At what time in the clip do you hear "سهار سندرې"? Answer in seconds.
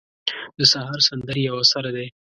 0.71-1.41